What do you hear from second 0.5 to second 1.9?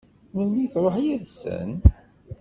i tṛuḥ yid-sen?